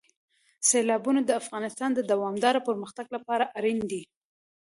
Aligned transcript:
سیلابونه 0.69 1.19
د 1.23 1.31
افغانستان 1.41 1.89
د 1.93 1.99
دوامداره 2.11 2.59
پرمختګ 2.67 3.05
لپاره 3.15 3.45
اړین 3.57 3.79
دي. 3.91 4.03